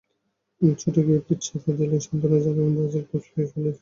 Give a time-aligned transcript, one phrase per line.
[0.61, 3.69] ছুটে গিয়ে পিঠ চাপড়ে দিলেন, সান্ত্বনা জানালেন ব্রাজিল কোচ লুইস ফেলিপে স্কলারিও।